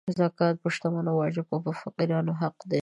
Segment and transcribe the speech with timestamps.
[0.19, 2.79] زکات په شتمنو واجب او په فقیرانو حق دی.